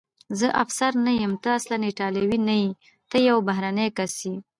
زه 0.39 0.47
افسر 0.63 0.91
نه 1.05 1.11
یم، 1.21 1.33
ته 1.43 1.49
اصلاً 1.59 1.77
ایټالوی 1.87 2.39
نه 2.49 2.55
یې، 2.61 2.69
ته 3.09 3.17
یو 3.27 3.37
بهرنی 3.47 3.87
کس 3.97 4.13
یې. 4.27 4.35